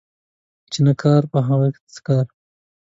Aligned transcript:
چي 0.71 0.79
نه 0.87 0.93
کار، 1.01 1.21
په 1.31 1.39
هغه 1.47 1.67
دي 1.73 1.79
څه 1.93 1.99
کار 2.07 2.25